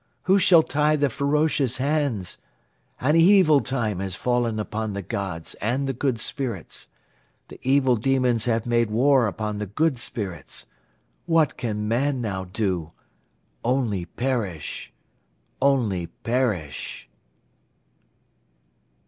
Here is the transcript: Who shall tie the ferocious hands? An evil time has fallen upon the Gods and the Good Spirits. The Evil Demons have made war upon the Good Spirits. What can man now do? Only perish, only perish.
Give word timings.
Who 0.23 0.39
shall 0.39 0.63
tie 0.63 0.95
the 0.95 1.11
ferocious 1.11 1.77
hands? 1.77 2.39
An 2.99 3.15
evil 3.15 3.61
time 3.61 3.99
has 3.99 4.15
fallen 4.15 4.59
upon 4.59 4.93
the 4.93 5.03
Gods 5.03 5.53
and 5.61 5.85
the 5.87 5.93
Good 5.93 6.19
Spirits. 6.19 6.87
The 7.49 7.59
Evil 7.61 7.97
Demons 7.97 8.45
have 8.45 8.65
made 8.65 8.89
war 8.89 9.27
upon 9.27 9.59
the 9.59 9.67
Good 9.67 9.99
Spirits. 9.99 10.65
What 11.27 11.55
can 11.55 11.87
man 11.87 12.19
now 12.19 12.45
do? 12.45 12.93
Only 13.63 14.05
perish, 14.05 14.91
only 15.61 16.07
perish. 16.07 17.07